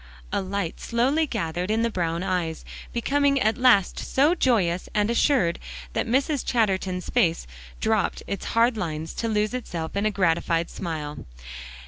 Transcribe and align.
A 0.33 0.41
light 0.41 0.79
slowly 0.79 1.27
gathered 1.27 1.69
in 1.69 1.83
the 1.83 1.91
brown 1.91 2.23
eyes, 2.23 2.65
becoming 2.91 3.39
at 3.39 3.55
last 3.59 3.99
so 3.99 4.33
joyous 4.33 4.89
and 4.95 5.11
assured, 5.11 5.59
that 5.93 6.07
Mrs. 6.07 6.43
Chatterton's 6.43 7.07
face 7.11 7.45
dropped 7.79 8.23
its 8.25 8.45
hard 8.57 8.77
lines, 8.77 9.13
to 9.13 9.27
lose 9.27 9.53
itself 9.53 9.95
in 9.95 10.07
a 10.07 10.09
gratified 10.09 10.71
smile. 10.71 11.19